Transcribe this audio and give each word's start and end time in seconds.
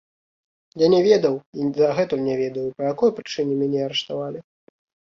Я 0.83 0.87
не 0.93 1.01
ведаў 1.07 1.35
і 1.59 1.69
дагэтуль 1.77 2.25
не 2.31 2.35
ведаю, 2.43 2.67
па 2.81 2.91
якой 2.93 3.09
прычыне 3.21 3.53
мяне 3.63 3.79
арыштавалі. 3.93 4.39